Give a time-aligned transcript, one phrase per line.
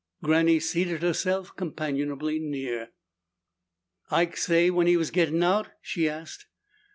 [0.23, 2.89] Granny seated herself companionably near.
[4.09, 6.47] "Ike say when he was gettin' out?" she asked.